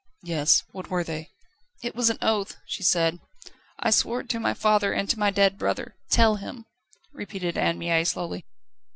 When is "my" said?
4.39-4.55, 5.19-5.29